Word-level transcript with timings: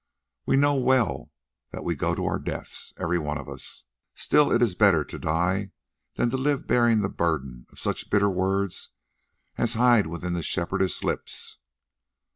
We 0.47 0.57
know 0.57 0.73
well 0.77 1.29
that 1.73 1.83
we 1.83 1.95
go 1.95 2.15
to 2.15 2.25
our 2.25 2.39
death, 2.39 2.91
every 2.97 3.19
one 3.19 3.37
of 3.37 3.47
us; 3.47 3.85
still 4.15 4.51
it 4.51 4.59
is 4.59 4.73
better 4.73 5.03
to 5.05 5.19
die 5.19 5.73
than 6.15 6.31
to 6.31 6.37
live 6.37 6.65
bearing 6.65 7.01
the 7.01 7.07
burden 7.07 7.67
of 7.71 7.77
such 7.77 8.09
bitter 8.09 8.27
words 8.31 8.89
as 9.59 9.75
hide 9.75 10.07
within 10.07 10.33
the 10.33 10.41
Shepherdess's 10.41 11.03
lips." 11.03 11.59